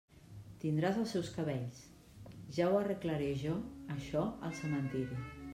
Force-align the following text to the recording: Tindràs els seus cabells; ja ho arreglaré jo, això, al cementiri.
Tindràs 0.61 0.97
els 1.01 1.13
seus 1.15 1.29
cabells; 1.35 1.83
ja 2.57 2.71
ho 2.71 2.81
arreglaré 2.81 3.31
jo, 3.45 3.55
això, 3.99 4.29
al 4.49 4.61
cementiri. 4.63 5.25